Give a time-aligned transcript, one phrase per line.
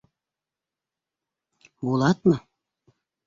[1.89, 2.35] Булатмы?